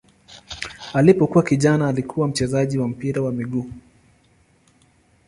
Alipokuwa 0.93 1.43
kijana 1.43 1.87
alikuwa 1.87 2.27
mchezaji 2.27 2.77
wa 2.77 2.87
mpira 2.87 3.21
wa 3.21 3.31
miguu. 3.31 3.71